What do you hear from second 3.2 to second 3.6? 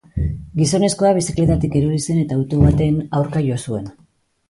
aurka